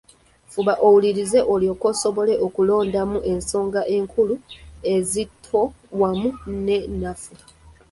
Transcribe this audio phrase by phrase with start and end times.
[0.51, 4.35] Fuba owulirize olyoke osobole okulondobamu ensonga enkulu,
[4.91, 5.61] enzito
[5.99, 6.29] wamu
[6.63, 7.33] n'ennafu.